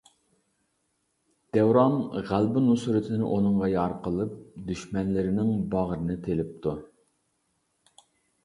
[1.57, 1.97] دەۋران
[2.29, 4.33] غەلىبە نۇسرىتىنى ئۇنىڭغا يار قىلىپ،
[4.71, 6.75] دۈشمەنلىرىنىڭ باغرىنى تىلىپتۇ.